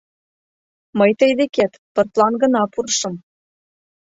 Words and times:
Мый 0.97 1.11
тый 1.19 1.31
декет 1.39 1.71
пыртлан 1.93 2.33
гына 2.43 2.61
пурышым. 2.73 3.15